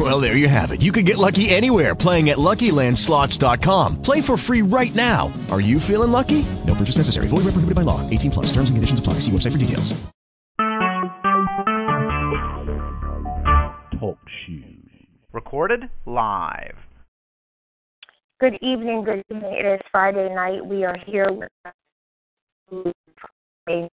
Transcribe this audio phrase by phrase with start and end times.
[0.00, 0.80] Well, there you have it.
[0.80, 4.00] You can get lucky anywhere playing at LuckyLandSlots.com.
[4.00, 5.30] Play for free right now.
[5.50, 6.46] Are you feeling lucky?
[6.66, 7.28] No purchase necessary.
[7.28, 8.00] Void where prohibited by law.
[8.08, 8.46] 18 plus.
[8.46, 9.14] Terms and conditions apply.
[9.20, 9.92] See website for details.
[14.00, 14.78] Talk shoes.
[15.34, 16.76] Recorded live.
[18.40, 19.52] Good evening, good evening.
[19.52, 20.64] It is Friday night.
[20.64, 22.94] We are here with
[23.68, 23.90] a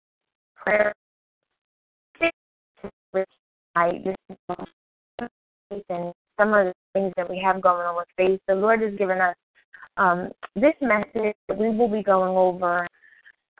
[0.57, 0.93] prayer
[3.77, 4.16] tonight.
[5.76, 8.40] Is and some of the things that we have going on with faith.
[8.48, 9.36] The Lord has given us
[9.96, 12.86] um, this message that we will be going over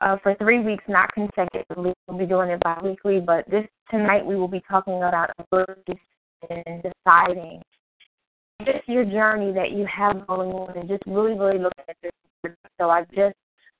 [0.01, 1.93] uh, for three weeks, not consecutively.
[2.07, 5.29] We'll be doing it bi-weekly, but this tonight we will be talking about
[6.49, 7.61] and deciding
[8.65, 12.11] just your journey that you have going on and just really, really looking at this.
[12.79, 13.35] So I just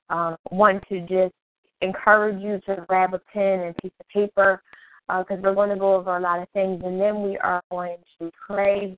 [0.08, 1.34] um, want to just
[1.82, 4.62] encourage you to grab a pen and piece of paper
[5.08, 7.62] because uh, we're going to go over a lot of things and then we are
[7.70, 8.96] going to pray.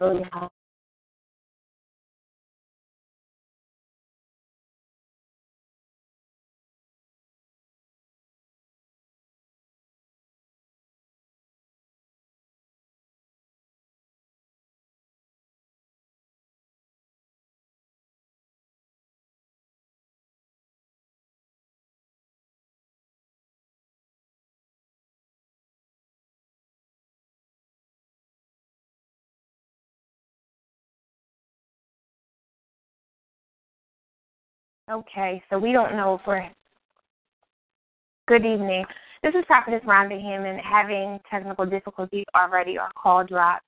[0.00, 0.22] Really
[34.92, 36.46] Okay, so we don't know if we're.
[38.28, 38.84] Good evening.
[39.22, 42.76] This is Prophetess Rhonda Hammond having technical difficulties already.
[42.76, 43.64] Our call dropped.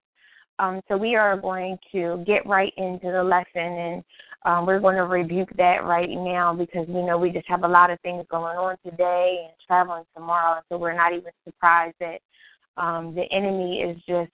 [0.59, 4.05] Um, so we are going to get right into the lesson, and
[4.45, 7.69] um, we're going to rebuke that right now because we know we just have a
[7.69, 10.61] lot of things going on today and traveling tomorrow.
[10.69, 12.21] So we're not even surprised that
[12.77, 14.31] um, the enemy is just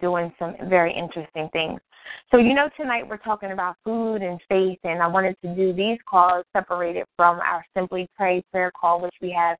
[0.00, 1.78] doing some very interesting things.
[2.30, 5.72] So, you know, tonight we're talking about food and faith, and I wanted to do
[5.72, 9.56] these calls separated from our Simply Pray prayer call, which we have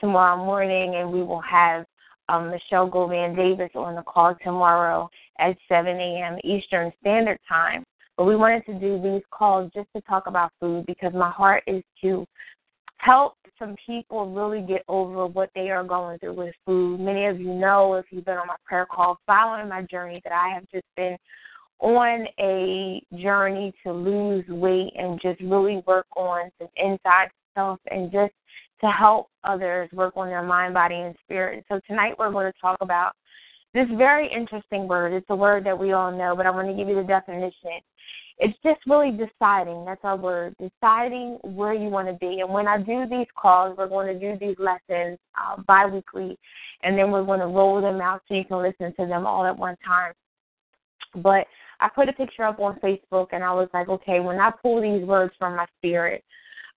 [0.00, 1.84] tomorrow morning, and we will have
[2.28, 6.38] um, Michelle Govan Davis on the call tomorrow at 7 a.m.
[6.44, 7.84] Eastern Standard Time.
[8.16, 11.62] But we wanted to do these calls just to talk about food because my heart
[11.68, 12.26] is to
[12.96, 17.00] help some people really get over what they are going through with food.
[17.00, 20.32] Many of you know, if you've been on my prayer call, following my journey, that
[20.32, 21.16] I have just been
[21.80, 28.10] on a journey to lose weight and just really work on some inside stuff and
[28.10, 28.32] just
[28.80, 31.64] to help others work on their mind, body, and spirit.
[31.68, 33.12] So tonight we're going to talk about
[33.74, 35.12] this very interesting word.
[35.12, 37.80] It's a word that we all know, but I want to give you the definition.
[38.38, 39.84] It's just really deciding.
[39.84, 40.54] That's our word.
[40.60, 42.40] Deciding where you want to be.
[42.40, 46.38] And when I do these calls, we're going to do these lessons uh, bi-weekly,
[46.82, 49.44] and then we're going to roll them out so you can listen to them all
[49.44, 50.12] at one time.
[51.16, 51.46] But
[51.80, 54.80] I put a picture up on Facebook and I was like, okay, when I pull
[54.80, 56.24] these words from my spirit,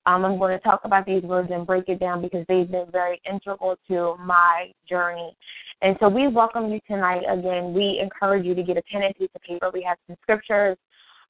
[0.06, 2.88] um, I'm going to talk about these words and break it down because they've been
[2.91, 5.35] very integral to my journey.
[5.81, 7.23] And so we welcome you tonight.
[7.29, 9.69] Again, we encourage you to get a pen and piece of paper.
[9.73, 10.78] We have some scriptures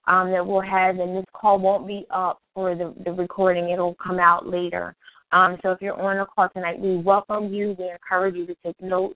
[0.07, 3.69] um, that we'll have, and this call won't be up for the, the recording.
[3.69, 4.95] It'll come out later.
[5.31, 7.75] Um, so if you're on the call tonight, we welcome you.
[7.77, 9.15] We encourage you to take notes.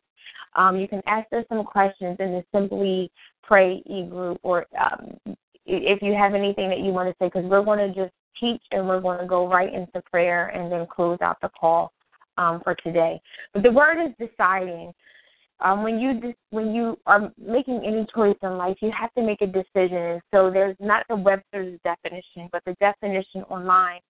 [0.55, 3.11] Um, you can ask us some questions in the Simply
[3.43, 7.45] Pray e group, or um, if you have anything that you want to say, because
[7.45, 10.85] we're going to just teach and we're going to go right into prayer and then
[10.93, 11.91] close out the call
[12.37, 13.19] um, for today.
[13.53, 14.93] But the word is deciding.
[15.61, 19.41] Um, when you when you are making any choice in life, you have to make
[19.41, 20.19] a decision.
[20.33, 24.01] So there's not the Webster's definition, but the definition online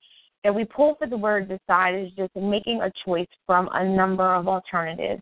[0.43, 4.33] that we pull for the word decide is just making a choice from a number
[4.33, 5.21] of alternatives.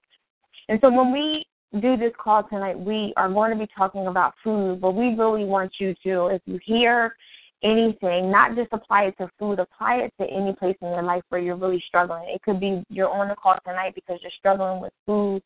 [0.69, 1.45] And so when we
[1.81, 5.45] do this call tonight, we are going to be talking about food, but we really
[5.45, 7.15] want you to, if you hear
[7.63, 11.23] anything, not just apply it to food, apply it to any place in your life
[11.29, 12.23] where you're really struggling.
[12.27, 15.41] It could be you're on the call tonight because you're struggling with food,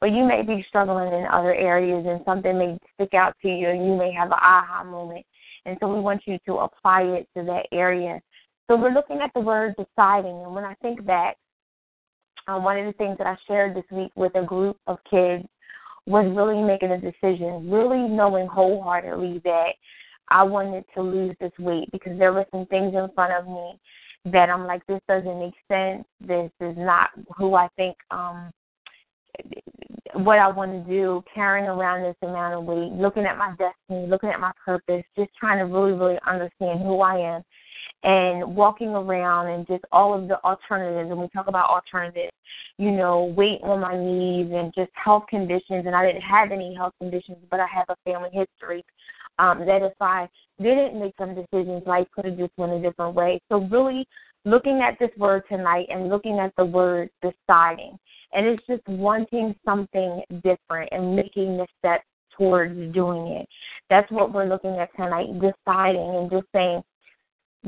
[0.00, 3.70] but you may be struggling in other areas and something may stick out to you
[3.70, 5.24] and you may have an aha moment.
[5.64, 8.20] And so we want you to apply it to that area.
[8.68, 11.36] So we're looking at the word deciding, and when I think back,
[12.48, 15.44] um, one of the things that I shared this week with a group of kids
[16.06, 19.72] was really making a decision, really knowing wholeheartedly that
[20.28, 23.78] I wanted to lose this weight because there were some things in front of me
[24.26, 26.04] that I'm like, this doesn't make sense.
[26.20, 28.50] This is not who I think um
[30.14, 34.06] what I want to do, carrying around this amount of weight, looking at my destiny,
[34.06, 37.42] looking at my purpose, just trying to really, really understand who I am
[38.04, 41.10] and walking around and just all of the alternatives.
[41.10, 42.32] And we talk about alternatives,
[42.78, 45.86] you know, weight on my knees and just health conditions.
[45.86, 48.84] And I didn't have any health conditions, but I have a family history.
[49.38, 50.28] Um, that if I
[50.60, 53.40] didn't make some decisions, life could have just went a different way.
[53.48, 54.06] So really
[54.44, 57.98] looking at this word tonight and looking at the word deciding.
[58.32, 62.02] And it's just wanting something different and making the step
[62.36, 63.48] towards doing it.
[63.90, 66.82] That's what we're looking at tonight, deciding and just saying,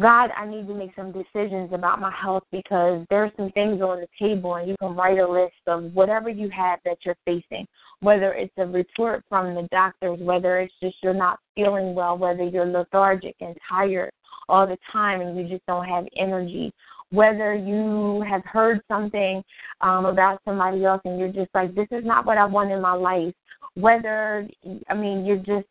[0.00, 4.00] God, I need to make some decisions about my health because there's some things on
[4.00, 7.67] the table, and you can write a list of whatever you have that you're facing,
[8.00, 12.43] whether it's a report from the doctors, whether it's just you're not feeling well, whether
[12.43, 14.11] you're lethargic and tired
[14.49, 16.73] all the time and you just don't have energy,
[17.11, 19.44] whether you have heard something
[19.81, 22.82] um, about somebody else and you're just like, this is not what I want in
[22.82, 23.32] my life,
[23.75, 24.49] whether,
[24.88, 25.69] I mean, you're just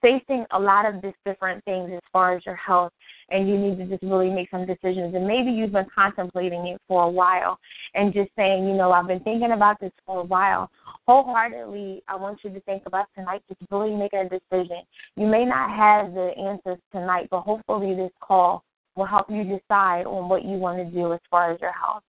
[0.00, 2.92] facing a lot of these different things as far as your health
[3.30, 5.14] and you need to just really make some decisions.
[5.14, 7.58] And maybe you've been contemplating it for a while
[7.94, 10.70] and just saying you know i've been thinking about this for a while.
[11.06, 14.82] Wholeheartedly i want you to think about tonight just really make a decision.
[15.16, 18.62] You may not have the answers tonight but hopefully this call
[18.94, 22.02] will help you decide on what you want to do as far as your health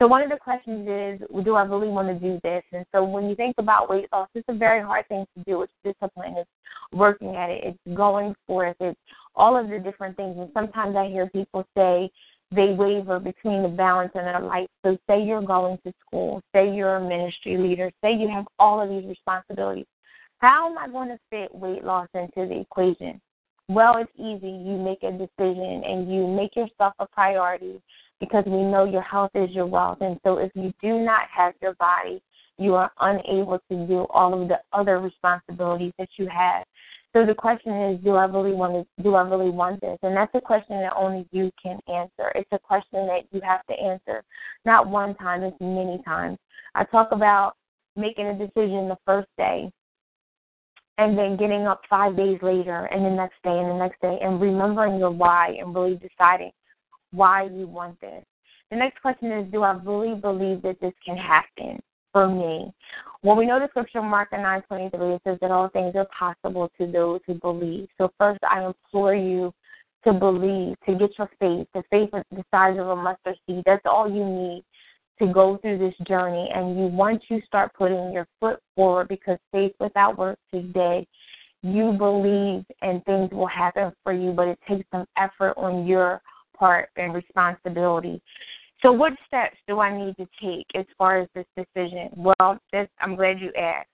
[0.00, 2.62] so one of the questions is, do I really want to do this?
[2.72, 5.62] And so when you think about weight loss, it's a very hard thing to do.
[5.62, 6.34] It's discipline.
[6.36, 6.50] It's
[6.92, 7.64] working at it.
[7.64, 8.76] It's going forth.
[8.78, 8.98] It's
[9.34, 10.36] all of the different things.
[10.38, 12.10] And sometimes I hear people say
[12.52, 14.68] they waver between the balance in their life.
[14.84, 16.42] So say you're going to school.
[16.54, 17.90] Say you're a ministry leader.
[18.02, 19.86] Say you have all of these responsibilities.
[20.38, 23.20] How am I going to fit weight loss into the equation?
[23.68, 24.48] Well, it's easy.
[24.48, 27.82] You make a decision and you make yourself a priority
[28.20, 29.98] because we know your health is your wealth.
[30.00, 32.22] And so if you do not have your body,
[32.58, 36.64] you are unable to do all of the other responsibilities that you have.
[37.14, 39.98] So the question is, do I really want to, do I really want this?
[40.02, 42.30] And that's a question that only you can answer.
[42.34, 44.22] It's a question that you have to answer,
[44.64, 46.38] not one time, it's many times.
[46.74, 47.54] I talk about
[47.96, 49.70] making a decision the first day
[50.98, 54.18] and then getting up five days later and the next day and the next day
[54.20, 56.50] and remembering your why and really deciding
[57.12, 58.24] why you want this.
[58.70, 61.80] The next question is Do I really believe that this can happen
[62.12, 62.72] for me?
[63.22, 66.70] Well, we know the scripture, Mark 9 23, it says that all things are possible
[66.78, 67.88] to those who believe.
[67.98, 69.52] So, first, I implore you
[70.04, 73.62] to believe, to get your faith, the faith the size of a mustard seed.
[73.66, 74.64] That's all you need
[75.18, 76.48] to go through this journey.
[76.54, 81.06] And you once you start putting your foot forward, because faith without works is dead,
[81.62, 86.08] you believe and things will happen for you, but it takes some effort on your
[86.10, 86.22] part
[86.96, 88.20] and responsibility.
[88.82, 92.10] So, what steps do I need to take as far as this decision?
[92.14, 93.88] Well, this, I'm glad you asked.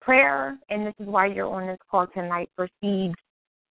[0.00, 3.14] Prayer, and this is why you're on this call tonight, precedes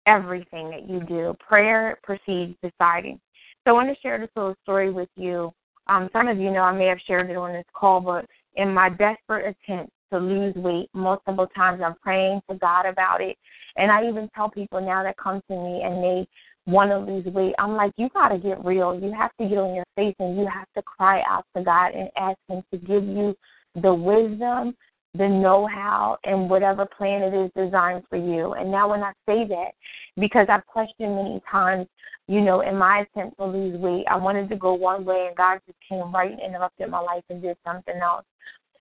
[0.07, 1.35] everything that you do.
[1.39, 3.21] Prayer precedes deciding.
[3.65, 5.53] So, I want to share this little story with you.
[5.87, 8.27] Um, some of you know I may have shared it on this call, but
[8.57, 13.37] in my desperate attempt to lose weight multiple times, I'm praying to God about it.
[13.77, 16.27] And I even tell people now that come to me and they
[16.67, 17.55] want to lose weight.
[17.59, 18.99] I'm like, you got to get real.
[18.99, 21.93] You have to get on your face and you have to cry out to God
[21.95, 23.35] and ask Him to give you
[23.81, 24.77] the wisdom,
[25.15, 28.53] the know how, and whatever plan it is designed for you.
[28.53, 29.73] And now, when I say that,
[30.17, 31.87] because I've questioned many times,
[32.29, 35.37] you know, in my attempt to lose weight, I wanted to go one way and
[35.37, 38.25] God just came right and interrupted my life and did something else.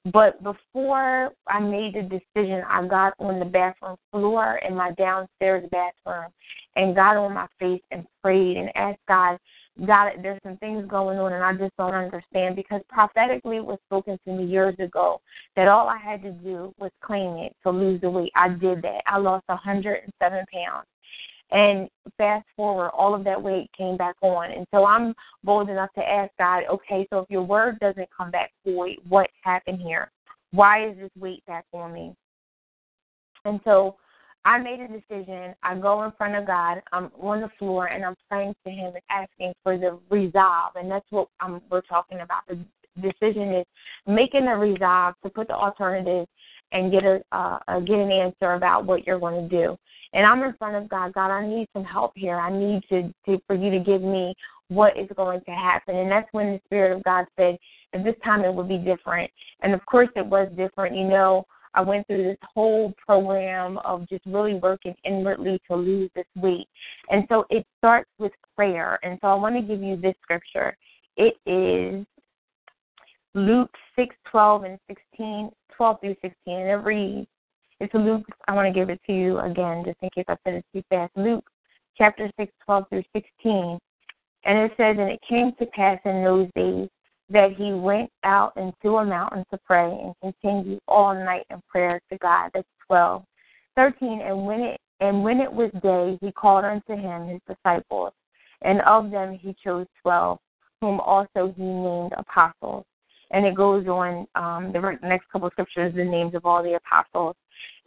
[0.05, 5.70] But before I made the decision, I got on the bathroom floor in my downstairs
[5.70, 6.31] bathroom
[6.75, 9.38] and got on my face and prayed and asked God,
[9.86, 13.77] God, there's some things going on and I just don't understand because prophetically it was
[13.88, 15.22] spoken to me years ago
[15.55, 18.31] that all I had to do was claim it to lose the weight.
[18.36, 19.01] I did that.
[19.05, 20.88] I lost 107 pounds.
[21.51, 24.51] And fast forward, all of that weight came back on.
[24.51, 28.31] And so I'm bold enough to ask God, okay, so if your word doesn't come
[28.31, 30.12] back void, what happened here?
[30.51, 32.15] Why is this weight back on me?
[33.43, 33.98] And so
[34.46, 35.53] I made a decision.
[35.62, 36.81] I go in front of God.
[36.91, 40.74] I'm on the floor and I'm praying to Him and asking for the resolve.
[40.75, 42.43] And that's what I'm, we're talking about.
[42.48, 42.58] The
[43.01, 43.65] decision is
[44.08, 46.27] making a resolve to put the alternative
[46.72, 49.77] and get a uh, get an answer about what you're going to do.
[50.13, 51.13] And I'm in front of God.
[51.13, 52.38] God, I need some help here.
[52.38, 54.34] I need to, to for you to give me
[54.68, 55.96] what is going to happen.
[55.96, 57.58] And that's when the Spirit of God said,
[57.94, 59.30] at this time it would be different.
[59.62, 60.96] And of course it was different.
[60.96, 66.10] You know, I went through this whole program of just really working inwardly to lose
[66.15, 66.68] this weight.
[67.10, 69.00] And so it starts with prayer.
[69.03, 70.75] And so I want to give you this scripture.
[71.18, 72.06] It is
[73.34, 76.34] Luke 6, 12 and 16, 12 through 16.
[76.48, 77.27] And it reads,
[77.81, 80.55] it's Luke, I want to give it to you again just in case I said
[80.55, 81.11] it too fast.
[81.15, 81.43] Luke
[81.97, 83.79] chapter 6, 12 through 16.
[84.43, 86.89] And it says, And it came to pass in those days
[87.29, 92.01] that he went out into a mountain to pray and continued all night in prayer
[92.11, 92.51] to God.
[92.53, 93.23] That's 12.
[93.75, 94.21] 13.
[94.21, 98.13] And when it and when it was day, he called unto him his disciples,
[98.61, 100.38] and of them he chose twelve,
[100.79, 102.85] whom also he named apostles.
[103.31, 106.75] And it goes on um, the next couple of scriptures, the names of all the
[106.75, 107.35] apostles.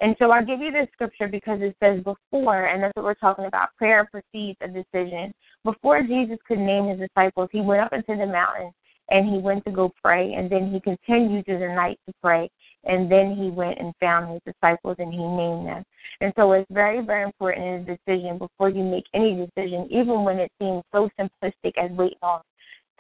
[0.01, 3.15] And so I give you this scripture because it says before, and that's what we're
[3.15, 3.69] talking about.
[3.79, 5.33] Prayer precedes a decision.
[5.63, 8.73] Before Jesus could name his disciples, he went up into the mountain
[9.11, 12.51] and he went to go pray, and then he continued through the night to pray,
[12.85, 15.85] and then he went and found his disciples and he named them.
[16.21, 20.25] And so it's very, very important in a decision before you make any decision, even
[20.25, 22.43] when it seems so simplistic as weight loss,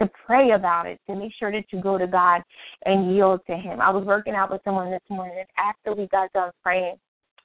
[0.00, 2.42] to pray about it, to make sure that you go to God
[2.84, 3.80] and yield to Him.
[3.80, 6.96] I was working out with someone this morning, and after we got done praying,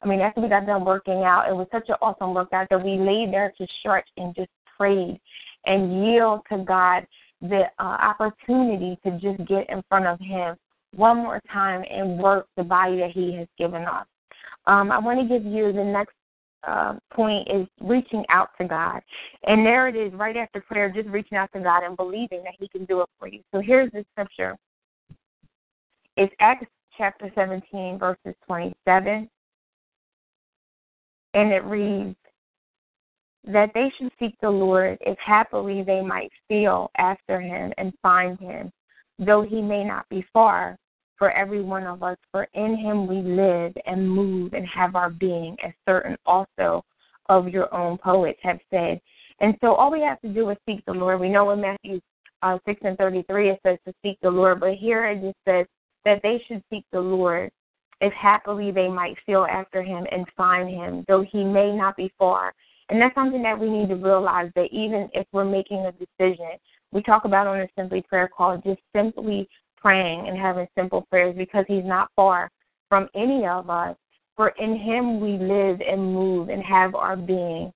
[0.01, 2.84] I mean, after we got done working out, it was such an awesome workout that
[2.84, 5.20] we laid there to stretch and just prayed
[5.65, 7.06] and yield to God
[7.41, 10.56] the uh, opportunity to just get in front of Him
[10.96, 14.06] one more time and work the body that He has given us.
[14.65, 16.13] Um, I want to give you the next
[16.68, 19.01] uh, point is reaching out to God.
[19.44, 22.56] And there it is, right after prayer, just reaching out to God and believing that
[22.60, 23.42] He can do it for you.
[23.54, 24.58] So here's the scripture
[26.18, 26.66] it's Acts
[26.98, 29.30] chapter 17, verses 27.
[31.36, 32.16] And it reads,
[33.46, 38.39] that they should seek the Lord if happily they might feel after him and find
[38.39, 38.72] him,
[39.18, 40.78] though he may not be far
[41.20, 45.12] for every one of us, for in him we live and move and have our
[45.12, 46.84] being, as certain also
[47.28, 49.00] of your own poets have said.
[49.40, 51.20] And so all we have to do is seek the Lord.
[51.20, 52.02] We know in Matthew
[52.42, 55.68] uh, 6 and 33 it says to seek the Lord, but here it just says
[56.06, 57.52] that they should seek the Lord
[58.02, 62.12] if happily they might feel after him and find him, though he may not be
[62.18, 62.54] far
[62.90, 66.50] and that's something that we need to realize that even if we're making a decision,
[66.92, 69.48] we talk about on a Simply Prayer call, just simply
[69.82, 72.50] praying and having simple prayers because He's not far
[72.88, 73.96] from any of us.
[74.36, 77.72] For in Him we live and move and have our being.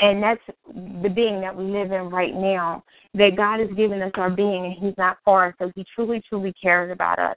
[0.00, 2.82] And that's the being that we live in right now.
[3.14, 6.52] That God has given us our being and He's not far, so He truly, truly
[6.60, 7.36] cares about us.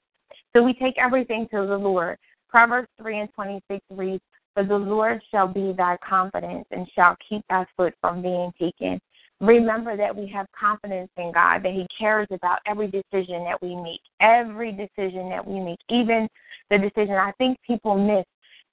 [0.56, 2.18] So we take everything to the Lord.
[2.50, 4.24] Proverbs 3 and 26 reads,
[4.58, 9.00] for the Lord shall be thy confidence and shall keep thy foot from being taken.
[9.40, 13.76] Remember that we have confidence in God, that He cares about every decision that we
[13.76, 16.28] make, every decision that we make, even
[16.70, 17.16] the decision.
[17.16, 18.26] I think people miss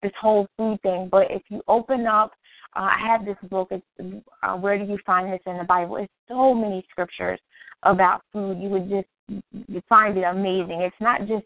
[0.02, 2.32] this whole food thing, but if you open up,
[2.76, 3.68] uh, I have this book.
[3.70, 5.96] It's, uh, where do you find this in the Bible?
[5.96, 7.38] It's so many scriptures
[7.84, 8.58] about food.
[8.58, 10.80] You would just find it amazing.
[10.80, 11.44] It's not just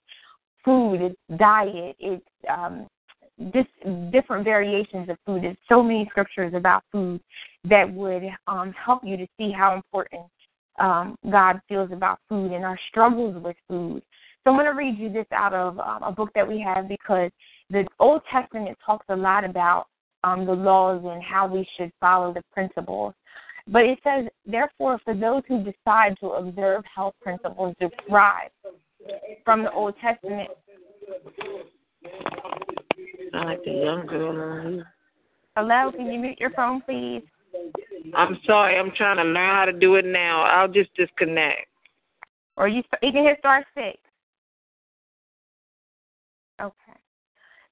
[0.64, 1.96] food; it's diet.
[1.98, 2.86] It's um,
[3.38, 3.66] this
[4.10, 5.44] different variations of food.
[5.44, 7.20] There's so many scriptures about food
[7.64, 10.22] that would um, help you to see how important
[10.80, 14.02] um, God feels about food and our struggles with food.
[14.44, 16.88] So I'm going to read you this out of um, a book that we have
[16.88, 17.30] because
[17.70, 19.86] the Old Testament talks a lot about
[20.24, 23.14] um, the laws and how we should follow the principles.
[23.66, 28.52] But it says, therefore, for those who decide to observe health principles derived
[29.44, 30.48] from the Old Testament,
[33.34, 34.92] I like the young girl on here.
[35.56, 37.22] Hello, can you mute your phone, please?
[38.14, 40.42] I'm sorry, I'm trying to learn how to do it now.
[40.42, 41.66] I'll just disconnect.
[42.56, 43.98] Or you, you can hit star six.
[46.60, 46.98] Okay.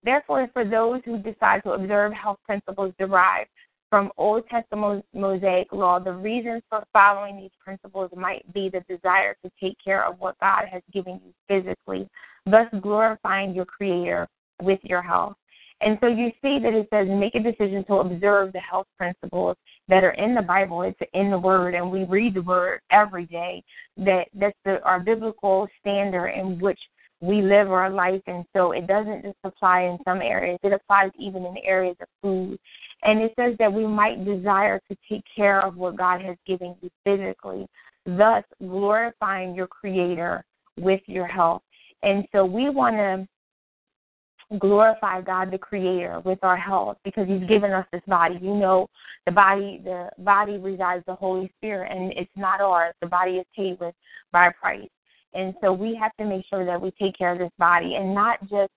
[0.05, 3.51] Therefore, for those who decide to observe health principles derived
[3.91, 9.37] from Old Testament Mosaic law, the reasons for following these principles might be the desire
[9.45, 12.09] to take care of what God has given you physically,
[12.45, 14.29] thus glorifying your Creator
[14.63, 15.37] with your health.
[15.81, 19.57] And so you see that it says make a decision to observe the health principles
[19.89, 20.83] that are in the Bible.
[20.83, 23.63] It's in the Word, and we read the Word every day.
[23.99, 26.79] That that's the, our biblical standard in which
[27.21, 28.23] we live our life.
[28.27, 31.97] And so it doesn't just apply in some areas; it applies even in the areas
[32.01, 32.59] of food.
[33.03, 36.75] And it says that we might desire to take care of what God has given
[36.81, 37.67] you physically,
[38.07, 40.43] thus glorifying your Creator
[40.79, 41.63] with your health.
[42.03, 43.29] And so we want to
[44.59, 48.39] glorify God the creator with our health because he's given us this body.
[48.41, 48.89] You know
[49.27, 52.95] the body the body resides the Holy Spirit and it's not ours.
[53.01, 53.95] The body is paid with
[54.33, 54.89] by price.
[55.35, 58.15] And so we have to make sure that we take care of this body and
[58.15, 58.71] not just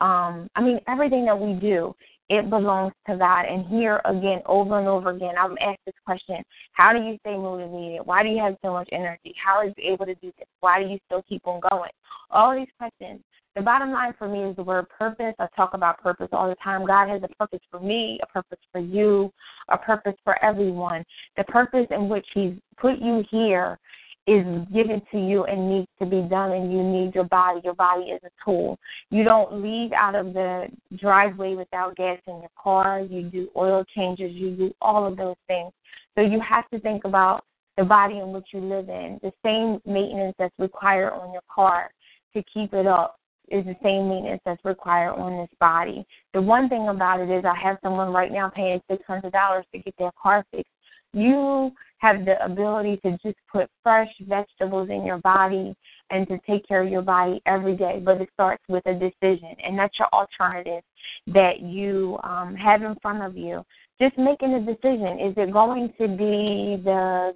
[0.00, 1.94] um, I mean, everything that we do,
[2.28, 3.46] it belongs to God.
[3.46, 6.42] And here again, over and over again, I'm asked this question
[6.72, 8.04] How do you stay motivated?
[8.04, 9.34] Why do you have so much energy?
[9.42, 10.48] How are you able to do this?
[10.60, 11.90] Why do you still keep on going?
[12.30, 13.20] All these questions.
[13.56, 15.34] The bottom line for me is the word purpose.
[15.38, 16.86] I talk about purpose all the time.
[16.86, 19.32] God has a purpose for me, a purpose for you,
[19.70, 21.02] a purpose for everyone.
[21.38, 23.78] The purpose in which He's put you here
[24.26, 24.44] is
[24.74, 27.60] given to you and needs to be done and you need your body.
[27.64, 28.78] Your body is a tool.
[29.08, 33.00] You don't leave out of the driveway without gas in your car.
[33.00, 35.72] You do oil changes, you do all of those things.
[36.14, 37.44] So you have to think about
[37.78, 39.18] the body in which you live in.
[39.22, 41.90] The same maintenance that's required on your car
[42.34, 43.16] to keep it up
[43.48, 46.06] is the same maintenance that's required on this body.
[46.34, 49.64] The one thing about it is I have someone right now paying six hundred dollars
[49.72, 50.70] to get their car fixed.
[51.12, 55.74] You have the ability to just put fresh vegetables in your body
[56.10, 58.02] and to take care of your body every day.
[58.04, 60.82] But it starts with a decision, and that's your alternative
[61.28, 63.64] that you um, have in front of you.
[64.00, 65.20] Just making a decision.
[65.20, 67.32] Is it going to be the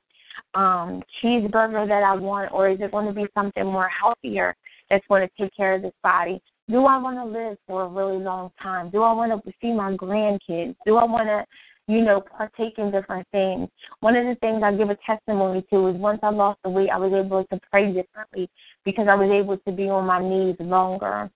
[0.55, 4.55] um, cheeseburger that I want, or is it going to be something more healthier
[4.91, 6.41] that's going to take care of this body?
[6.69, 8.91] Do I want to live for a really long time?
[8.91, 10.77] Do I want to see my grandkids?
[10.85, 11.45] Do I want to
[11.91, 13.69] you know, partake in different things.
[13.99, 16.89] One of the things I give a testimony to is once I lost the weight,
[16.89, 18.49] I was able to pray differently
[18.85, 21.29] because I was able to be on my knees longer.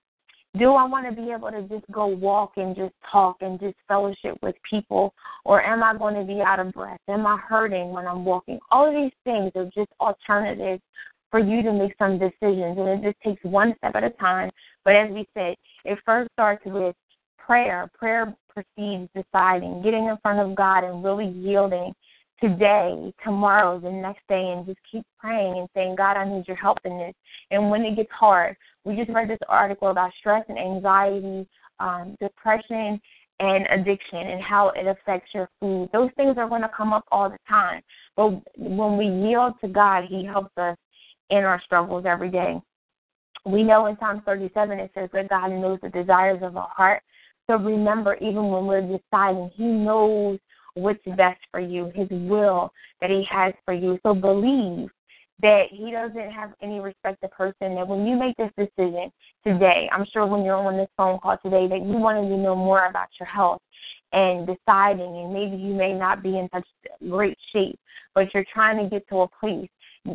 [0.56, 3.74] Do I want to be able to just go walk and just talk and just
[3.88, 5.12] fellowship with people?
[5.44, 7.00] Or am I going to be out of breath?
[7.08, 8.60] Am I hurting when I'm walking?
[8.70, 10.82] All of these things are just alternatives
[11.34, 12.78] for you to make some decisions.
[12.78, 14.52] And it just takes one step at a time.
[14.84, 16.94] But as we said, it first starts with
[17.36, 17.90] prayer.
[17.92, 21.92] Prayer precedes deciding, getting in front of God and really yielding
[22.40, 26.56] today, tomorrow, the next day, and just keep praying and saying, God, I need your
[26.56, 27.14] help in this.
[27.50, 31.48] And when it gets hard, we just read this article about stress and anxiety,
[31.80, 33.00] um, depression,
[33.40, 35.88] and addiction and how it affects your food.
[35.92, 37.82] Those things are going to come up all the time.
[38.16, 40.76] But when we yield to God, He helps us
[41.30, 42.60] in our struggles every day.
[43.46, 47.02] We know in Psalm 37 it says that God knows the desires of our heart.
[47.46, 50.38] So remember, even when we're deciding, He knows
[50.74, 53.98] what's best for you, His will that He has for you.
[54.02, 54.88] So believe
[55.42, 57.74] that He doesn't have any respect to person.
[57.74, 59.12] That when you make this decision
[59.46, 62.56] today, I'm sure when you're on this phone call today, that you wanted to know
[62.56, 63.60] more about your health
[64.12, 66.66] and deciding, and maybe you may not be in such
[67.10, 67.78] great shape,
[68.14, 69.68] but you're trying to get to a place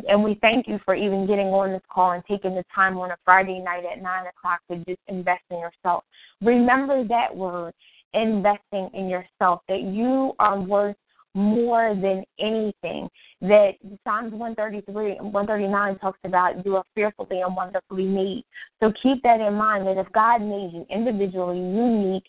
[0.08, 3.10] and we thank you for even getting on this call and taking the time on
[3.10, 6.04] a Friday night at 9 o'clock to just invest in yourself.
[6.40, 7.74] Remember that word,
[8.14, 10.96] investing in yourself, that you are worth
[11.34, 13.08] more than anything.
[13.40, 13.72] That
[14.04, 18.44] Psalms 133 and 139 talks about you are fearfully and wonderfully made.
[18.80, 22.26] So keep that in mind that if God made you individually unique,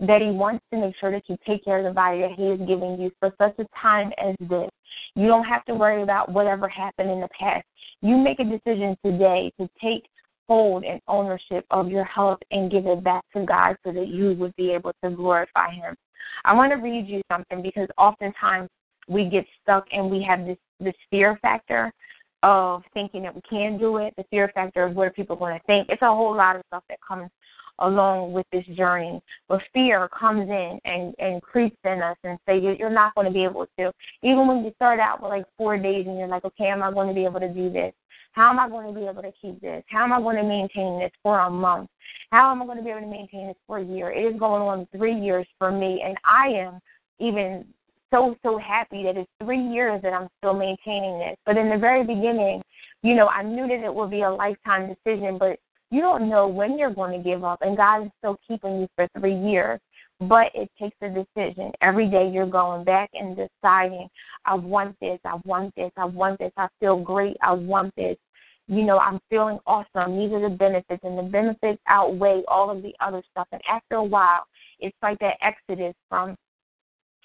[0.00, 2.44] that He wants to make sure that you take care of the body that He
[2.44, 4.70] is giving you for such a time as this.
[5.14, 7.66] You don't have to worry about whatever happened in the past.
[8.00, 10.04] You make a decision today to take
[10.48, 14.34] hold and ownership of your health and give it back to God so that you
[14.34, 15.96] would be able to glorify Him.
[16.44, 18.68] I want to read you something because oftentimes
[19.08, 21.92] we get stuck and we have this this fear factor
[22.42, 25.36] of thinking that we can do it, the fear factor of what people are people
[25.36, 25.88] going to think.
[25.88, 27.30] It's a whole lot of stuff that comes
[27.82, 29.20] along with this journey.
[29.48, 33.32] But fear comes in and, and creeps in us and say you're not going to
[33.32, 33.92] be able to.
[34.22, 36.92] Even when you start out with like four days and you're like, okay, am I
[36.92, 37.92] going to be able to do this?
[38.32, 39.84] How am I going to be able to keep this?
[39.88, 41.90] How am I going to maintain this for a month?
[42.30, 44.10] How am I going to be able to maintain this for a year?
[44.10, 46.80] It is going on three years for me, and I am
[47.18, 47.66] even
[48.10, 51.36] so so happy that it's three years that I'm still maintaining this.
[51.44, 52.62] But in the very beginning,
[53.02, 55.58] you know, I knew that it would be a lifetime decision, but
[55.92, 58.88] you don't know when you're going to give up, and God is still keeping you
[58.96, 59.78] for three years.
[60.20, 61.72] But it takes a decision.
[61.82, 64.08] Every day you're going back and deciding,
[64.44, 68.16] I want this, I want this, I want this, I feel great, I want this.
[68.68, 70.16] You know, I'm feeling awesome.
[70.16, 73.48] These are the benefits, and the benefits outweigh all of the other stuff.
[73.52, 74.44] And after a while,
[74.78, 76.36] it's like that exodus from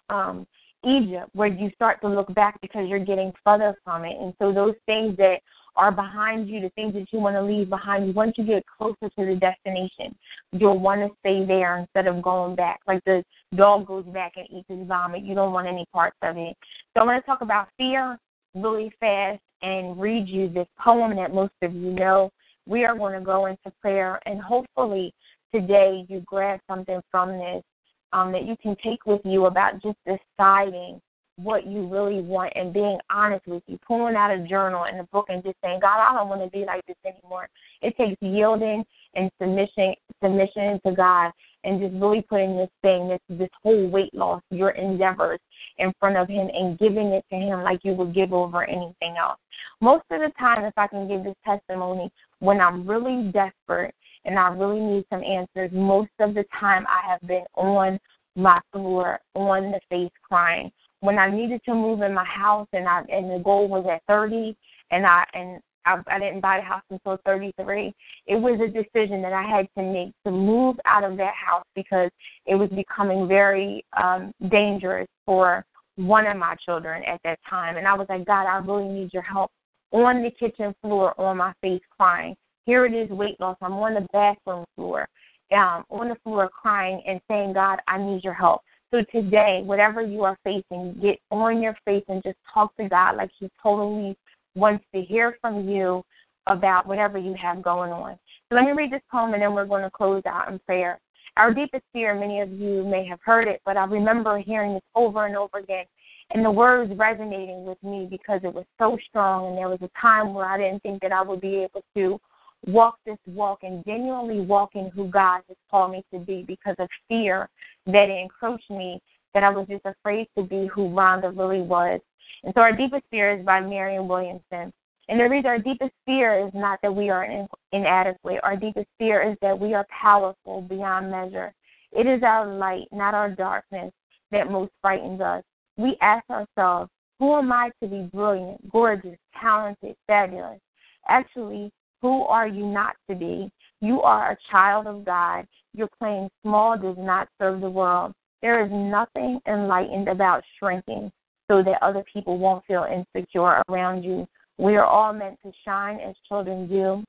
[0.09, 0.47] um,
[0.83, 4.17] Egypt, where you start to look back because you're getting further from it.
[4.19, 5.37] And so those things that
[5.77, 8.63] are behind you, the things that you want to leave behind you, once you get
[8.65, 10.15] closer to the destination,
[10.51, 12.79] you'll want to stay there instead of going back.
[12.87, 13.23] Like the
[13.55, 15.23] dog goes back and eats his vomit.
[15.23, 16.57] You don't want any parts of it.
[16.93, 18.17] So I'm going to talk about fear
[18.55, 22.31] really fast and read you this poem that most of you know.
[22.65, 25.13] We are going to go into prayer, and hopefully
[25.55, 27.63] today you grab something from this
[28.11, 30.99] um, that you can take with you about just deciding
[31.37, 35.03] what you really want and being honest with you, pulling out a journal and a
[35.05, 37.47] book and just saying, God, I don't want to be like this anymore.
[37.81, 38.83] It takes yielding
[39.15, 41.31] and submission submission to God
[41.63, 45.39] and just really putting this thing, this this whole weight loss, your endeavors
[45.77, 49.15] in front of him and giving it to him like you would give over anything
[49.19, 49.39] else.
[49.79, 53.93] Most of the time if I can give this testimony when I'm really desperate
[54.25, 57.99] and I really need some answers, most of the time I have been on
[58.35, 60.71] my floor, on the face crying.
[61.01, 64.01] When I needed to move in my house and I and the goal was at
[64.07, 64.57] thirty
[64.91, 67.93] and I and I, I didn't buy the house until 33.
[68.27, 71.63] It was a decision that I had to make to move out of that house
[71.75, 72.11] because
[72.45, 77.77] it was becoming very um, dangerous for one of my children at that time.
[77.77, 79.49] And I was like, God, I really need your help.
[79.91, 82.35] On the kitchen floor, on my face, crying.
[82.65, 83.55] Here it is, weight loss.
[83.61, 85.07] I'm on the bathroom floor,
[85.53, 88.61] um, on the floor, crying and saying, God, I need your help.
[88.91, 93.17] So today, whatever you are facing, get on your face and just talk to God
[93.17, 94.17] like He totally
[94.55, 96.03] wants to hear from you
[96.47, 98.17] about whatever you have going on.
[98.49, 100.99] So let me read this poem and then we're going to close out in prayer.
[101.35, 104.83] Our deepest fear, many of you may have heard it, but I remember hearing this
[104.95, 105.85] over and over again
[106.31, 109.89] and the words resonating with me because it was so strong and there was a
[110.01, 112.19] time where I didn't think that I would be able to
[112.65, 116.75] walk this walk and genuinely walk in who God has called me to be because
[116.79, 117.49] of fear
[117.85, 119.01] that it encroached me
[119.33, 122.01] that I was just afraid to be who Rhonda really was
[122.43, 124.71] and so our deepest fear is by Marianne Williamson.
[125.09, 128.39] And the reason our deepest fear is not that we are in, inadequate.
[128.43, 131.53] Our deepest fear is that we are powerful beyond measure.
[131.93, 133.91] It is our light, not our darkness,
[134.31, 135.43] that most frightens us.
[135.77, 140.59] We ask ourselves, who am I to be brilliant, gorgeous, talented, fabulous?
[141.07, 143.51] Actually, who are you not to be?
[143.81, 145.45] You are a child of God.
[145.73, 148.13] Your playing small does not serve the world.
[148.41, 151.11] There is nothing enlightened about shrinking
[151.49, 154.27] so that other people won't feel insecure around you.
[154.57, 157.03] We are all meant to shine as children do.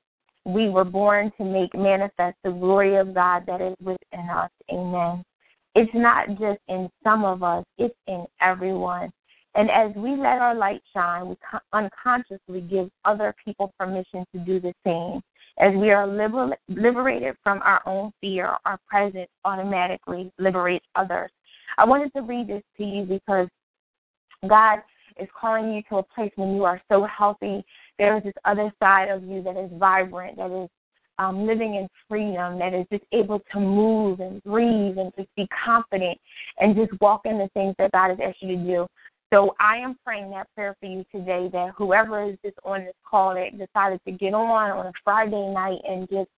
[0.45, 4.51] We were born to make manifest the glory of God that is within us.
[4.71, 5.23] Amen.
[5.75, 9.11] It's not just in some of us, it's in everyone.
[9.59, 11.35] And as we let our light shine, we
[11.73, 15.21] unconsciously give other people permission to do the same.
[15.57, 21.29] As we are liber- liberated from our own fear, our presence automatically liberates others.
[21.77, 23.49] I wanted to read this to you because
[24.47, 24.79] God
[25.19, 27.61] is calling you to a place when you are so healthy.
[27.97, 30.69] There is this other side of you that is vibrant, that is
[31.19, 35.45] um, living in freedom, that is just able to move and breathe and just be
[35.65, 36.17] confident
[36.59, 38.87] and just walk in the things that God has asked you to do.
[39.31, 42.95] So I am praying that prayer for you today that whoever is just on this
[43.09, 46.29] call that decided to get on on a Friday night and just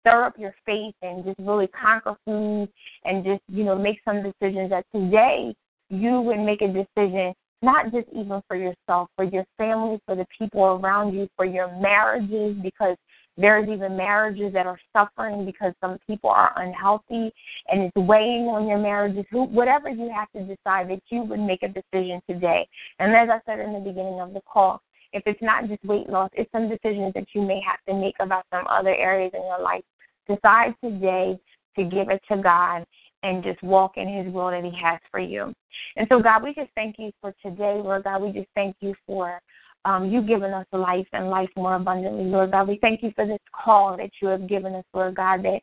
[0.00, 2.68] stir up your faith and just really conquer food
[3.04, 5.54] and just, you know, make some decisions that today
[5.90, 10.26] you would make a decision not just even for yourself, for your family, for the
[10.38, 12.96] people around you, for your marriages, because
[13.38, 17.32] there's even marriages that are suffering because some people are unhealthy
[17.68, 19.24] and it's weighing on your marriages.
[19.30, 22.68] Who, Whatever you have to decide that you would make a decision today.
[22.98, 26.08] And as I said in the beginning of the call, if it's not just weight
[26.08, 29.42] loss, it's some decisions that you may have to make about some other areas in
[29.42, 29.84] your life.
[30.28, 31.38] Decide today
[31.76, 32.84] to give it to God
[33.22, 35.54] and just walk in His will that He has for you.
[35.96, 38.22] And so, God, we just thank you for today, Lord God.
[38.22, 39.40] We just thank you for
[39.84, 42.68] um, you giving us life and life more abundantly, Lord God.
[42.68, 45.60] We thank you for this call that you have given us, Lord God, that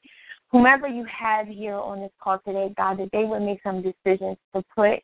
[0.51, 4.37] whomever you have here on this call today, God, that they would make some decisions
[4.55, 4.99] to put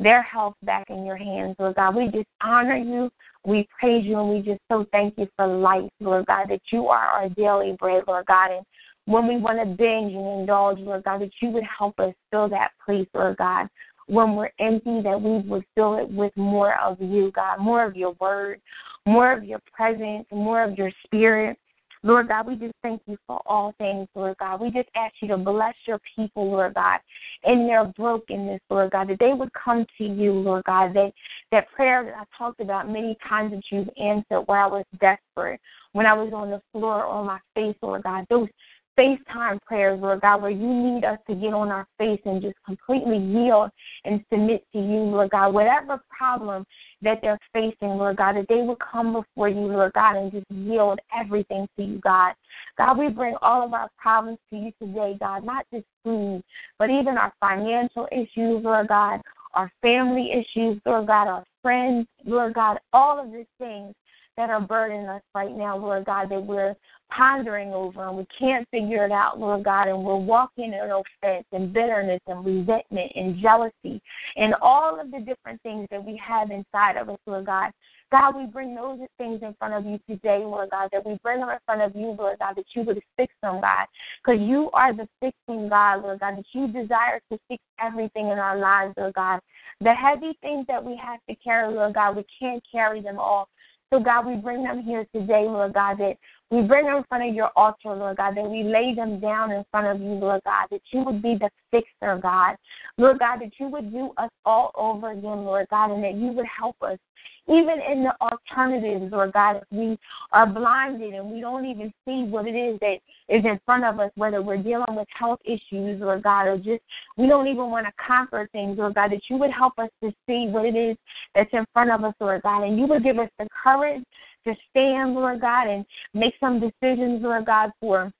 [0.00, 1.94] their health back in your hands, Lord God.
[1.94, 3.10] We just honor you.
[3.44, 6.88] We praise you and we just so thank you for life, Lord God, that you
[6.88, 8.50] are our daily bread, Lord God.
[8.50, 8.66] And
[9.06, 12.48] when we want to binge and indulge, Lord God, that you would help us fill
[12.48, 13.68] that place, Lord God.
[14.06, 17.96] When we're empty, that we would fill it with more of you, God, more of
[17.96, 18.60] your word,
[19.06, 21.58] more of your presence, more of your spirit.
[22.04, 24.60] Lord God, we just thank you for all things, Lord God.
[24.60, 27.00] We just ask you to bless your people, Lord God,
[27.44, 31.12] in their brokenness, Lord God, that they would come to you, Lord God, that
[31.50, 35.60] that prayer that I talked about many times that you've answered where I was desperate,
[35.92, 38.48] when I was on the floor on my face, Lord God, those
[38.98, 42.56] FaceTime prayers, Lord God, where you need us to get on our face and just
[42.64, 43.70] completely yield
[44.04, 45.52] and submit to you, Lord God.
[45.52, 46.64] Whatever problem
[47.02, 50.46] that they're facing, Lord God, that they will come before you, Lord God, and just
[50.50, 52.34] yield everything to you, God.
[52.78, 56.42] God, we bring all of our problems to you today, God, not just food,
[56.78, 59.20] but even our financial issues, Lord God,
[59.54, 63.94] our family issues, Lord God, our friends, Lord God, all of these things
[64.36, 66.74] that are burdening us right now, Lord God, that we're
[67.16, 71.46] pondering over and we can't figure it out, Lord God, and we're walking in offense
[71.52, 74.00] and bitterness and resentment and jealousy
[74.36, 77.70] and all of the different things that we have inside of us, Lord God.
[78.10, 81.40] God, we bring those things in front of you today, Lord God, that we bring
[81.40, 83.86] them in front of you, Lord God, that you would fix them, God,
[84.24, 88.38] because you are the fixing God, Lord God, that you desire to fix everything in
[88.38, 89.40] our lives, Lord God.
[89.80, 93.48] The heavy things that we have to carry, Lord God, we can't carry them all.
[93.94, 96.16] So, God, we bring them here today, Lord God, that
[96.50, 99.52] we bring them in front of your altar, Lord God, that we lay them down
[99.52, 102.56] in front of you, Lord God, that you would be the fixer, God.
[102.98, 106.32] Lord God, that you would do us all over again, Lord God, and that you
[106.32, 106.98] would help us.
[107.46, 109.98] Even in the alternatives, Lord God, if we
[110.32, 112.96] are blinded and we don't even see what it is that
[113.28, 116.82] is in front of us, whether we're dealing with health issues, Lord God, or just
[117.18, 120.10] we don't even want to conquer things, Lord God, that you would help us to
[120.26, 120.96] see what it is
[121.34, 124.04] that's in front of us, Lord God, and you would give us the courage
[124.46, 128.10] to stand, Lord God, and make some decisions, Lord God, for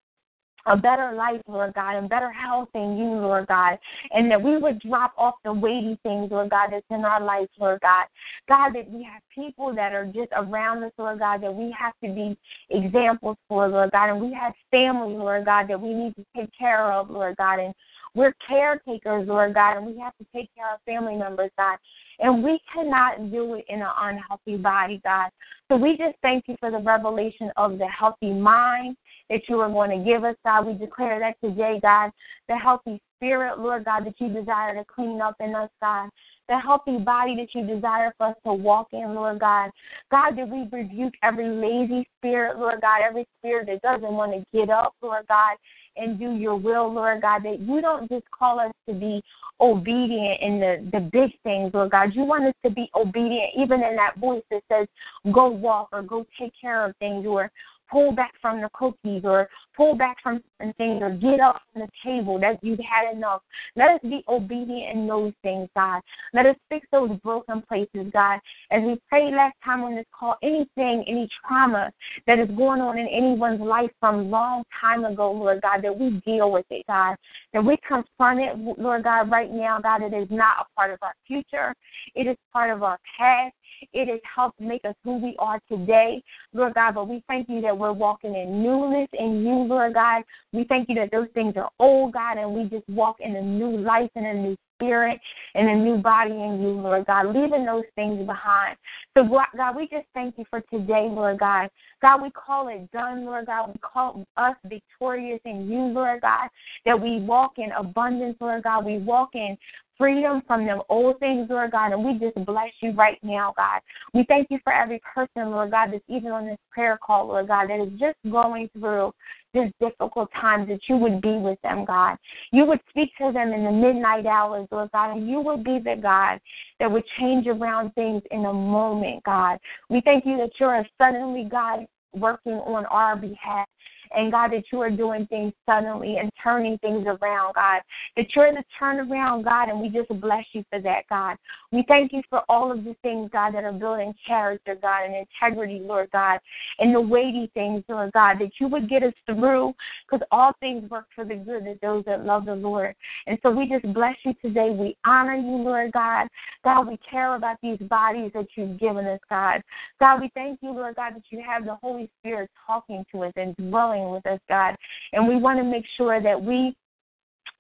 [0.67, 3.79] a better life, Lord God, and better health in you, Lord God,
[4.13, 7.49] and that we would drop off the weighty things, Lord God, that's in our life,
[7.59, 8.07] Lord God.
[8.49, 11.93] God, that we have people that are just around us, Lord God, that we have
[12.03, 12.37] to be
[12.71, 16.51] examples for, Lord God, and we have family, Lord God, that we need to take
[16.59, 17.75] care of, Lord God, and
[18.15, 21.79] we're caretakers, Lord God, and we have to take care of family members, God.
[22.21, 25.31] And we cannot do it in an unhealthy body, God.
[25.69, 28.97] So we just thank you for the revelation of the healthy mind
[29.31, 30.67] that you are going to give us, God.
[30.67, 32.11] We declare that today, God.
[32.49, 36.11] The healthy spirit, Lord God, that you desire to clean up in us, God.
[36.49, 39.71] The healthy body that you desire for us to walk in, Lord God.
[40.11, 44.45] God, that we rebuke every lazy spirit, Lord God, every spirit that doesn't want to
[44.57, 45.57] get up, Lord God,
[45.97, 49.23] and do your will, Lord God, that you don't just call us to be
[49.61, 52.11] obedient in the, the big things, Lord God.
[52.15, 54.89] You want us to be obedient even in that voice that says,
[55.33, 57.51] go walk or go take care of things or
[57.95, 60.43] pull back from the cookies or pull back from
[60.77, 63.41] things or get up from the table that you've had enough.
[63.77, 66.01] Let us be obedient in those things, God.
[66.33, 68.41] Let us fix those broken places, God.
[68.73, 71.93] As we prayed last time on this call, anything, any trauma
[72.27, 76.21] that is going on in anyone's life from long time ago, Lord God, that we
[76.27, 77.15] deal with it, God.
[77.53, 80.03] That we confront it, Lord God, right now, God.
[80.03, 81.73] It is not a part of our future.
[82.17, 83.55] It is part of our past.
[83.93, 86.23] It has helped make us who we are today,
[86.53, 86.95] Lord God.
[86.95, 90.23] But we thank you that we're walking in newness in you, Lord God.
[90.53, 93.43] We thank you that those things are old, God, and we just walk in a
[93.43, 95.21] new life and a new spirit
[95.55, 98.77] and a new body in you, Lord God, leaving those things behind.
[99.17, 99.23] So,
[99.57, 101.71] God, we just thank you for today, Lord God.
[102.03, 103.69] God, we call it done, Lord God.
[103.69, 106.49] We call us victorious in you, Lord God,
[106.85, 108.85] that we walk in abundance, Lord God.
[108.85, 109.57] We walk in
[109.99, 111.93] freedom from them old things, Lord God.
[111.93, 113.81] And we just bless you right now, God.
[114.13, 117.49] We thank you for every person, Lord God, that's even on this prayer call, Lord
[117.49, 119.13] God, that is just going through
[119.53, 122.17] this difficult times, that you would be with them, God.
[122.51, 125.79] You would speak to them in the midnight hours, Lord God, and you would be
[125.79, 126.41] the God
[126.81, 129.59] that would change around things in a moment, God.
[129.89, 133.69] We thank you that you're suddenly God working on our behalf.
[134.17, 137.81] And God, that you are doing things suddenly and turning things around, God.
[138.17, 141.37] That you're in the turnaround, God, and we just bless you for that, God.
[141.73, 145.15] We thank you for all of the things, God, that are building character, God, and
[145.15, 146.39] integrity, Lord God,
[146.79, 149.75] and the weighty things, Lord God, that you would get us through
[150.07, 152.95] because all things work for the good of those that love the Lord.
[153.27, 154.71] And so we just bless you today.
[154.71, 156.29] We honor you, Lord God.
[156.63, 159.63] God, we care about these bodies that you've given us, God.
[160.01, 163.33] God, we thank you, Lord God, that you have the Holy Spirit talking to us
[163.37, 164.77] and dwelling with us, God.
[165.13, 166.77] And we want to make sure that we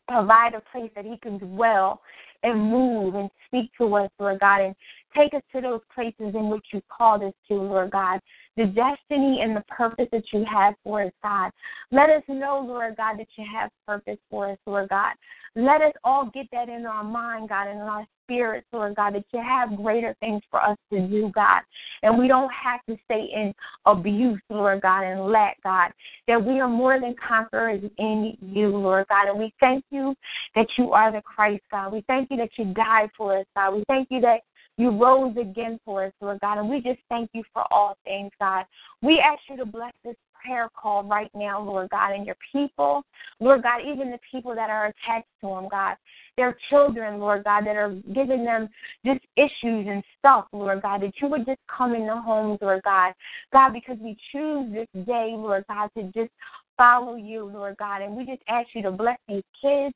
[0.08, 2.00] provide a place that He can dwell
[2.42, 4.74] and move and speak to us, Lord God, and
[5.16, 8.20] take us to those places in which you called us to, Lord God.
[8.56, 11.50] The destiny and the purpose that you have for us, God.
[11.90, 15.14] Let us know, Lord God, that you have purpose for us, Lord God.
[15.56, 19.14] Let us all get that in our mind, God, and in our spirits, Lord God,
[19.14, 21.60] that you have greater things for us to do, God.
[22.02, 23.54] And we don't have to stay in
[23.86, 25.92] abuse, Lord God, and lack, God.
[26.26, 29.28] That we are more than conquerors in you, Lord God.
[29.28, 30.14] And we thank you
[30.54, 31.92] that you are the Christ, God.
[31.92, 33.74] We thank you that you died for us, God.
[33.74, 34.40] We thank you that
[34.76, 36.58] you rose again for us, Lord God.
[36.58, 38.64] And we just thank you for all things, God.
[39.02, 43.02] We ask you to bless this prayer call right now, Lord God, and your people,
[43.40, 45.96] Lord God, even the people that are attached to them, God,
[46.36, 48.68] their children, Lord God, that are giving them
[49.06, 52.82] just issues and stuff, Lord God, that you would just come in the homes, Lord
[52.82, 53.14] God,
[53.52, 56.32] God, because we choose this day, Lord God, to just
[56.76, 59.94] follow you, Lord God, and we just ask you to bless these kids.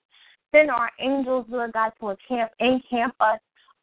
[0.54, 3.38] Send our angels, Lord God, to a camp and camp us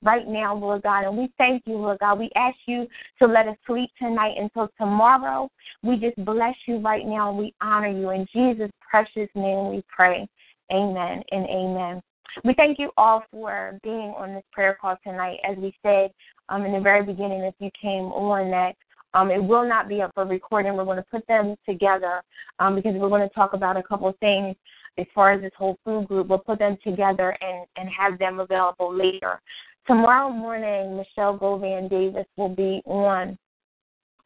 [0.06, 1.06] right now, Lord God.
[1.06, 2.20] And we thank you, Lord God.
[2.20, 2.88] We ask you
[3.20, 5.50] to let us sleep tonight until tomorrow.
[5.84, 8.12] We just bless you right now and we honor you.
[8.12, 10.28] In Jesus' precious name we pray.
[10.72, 12.02] Amen and amen.
[12.44, 15.40] We thank you all for being on this prayer call tonight.
[15.50, 16.12] As we said,
[16.50, 18.76] um, in the very beginning, if you came on, that
[19.14, 20.76] um, it will not be up for recording.
[20.76, 22.22] We're going to put them together
[22.60, 24.56] um, because we're going to talk about a couple of things
[24.98, 26.28] as far as this whole food group.
[26.28, 29.42] We'll put them together and, and have them available later.
[29.88, 33.38] Tomorrow morning, Michelle Govan Davis will be on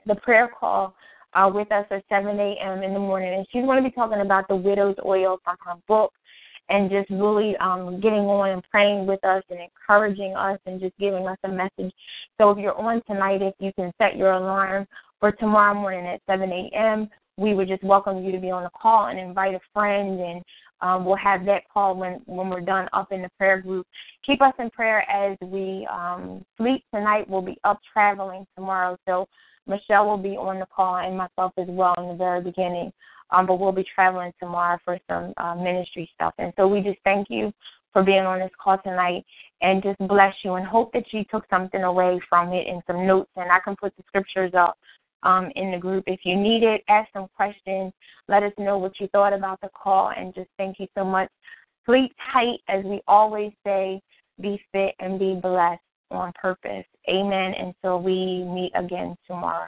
[0.05, 0.95] the prayer call
[1.33, 2.81] uh, with us at 7 a.m.
[2.81, 5.73] in the morning, and she's going to be talking about the widow's oil from her
[5.87, 6.13] book
[6.69, 10.97] and just really um, getting on and praying with us and encouraging us and just
[10.97, 11.93] giving us a message.
[12.37, 14.87] So if you're on tonight, if you can set your alarm
[15.19, 18.69] for tomorrow morning at 7 a.m., we would just welcome you to be on the
[18.79, 20.41] call and invite a friend and
[20.81, 23.85] um, we'll have that call when when we're done up in the prayer group.
[24.25, 27.29] Keep us in prayer as we um, sleep tonight.
[27.29, 29.27] We'll be up traveling tomorrow, so
[29.67, 32.91] Michelle will be on the call and myself as well in the very beginning.
[33.31, 36.33] Um, but we'll be traveling tomorrow for some uh, ministry stuff.
[36.39, 37.53] And so we just thank you
[37.93, 39.23] for being on this call tonight
[39.61, 43.05] and just bless you and hope that you took something away from it and some
[43.05, 43.29] notes.
[43.35, 44.77] And I can put the scriptures up
[45.23, 46.83] um, in the group if you need it.
[46.89, 47.93] Ask some questions.
[48.27, 50.11] Let us know what you thought about the call.
[50.15, 51.29] And just thank you so much.
[51.85, 54.01] Sleep tight, as we always say.
[54.41, 56.85] Be fit and be blessed on purpose.
[57.09, 57.53] Amen.
[57.59, 59.67] Until we meet again tomorrow.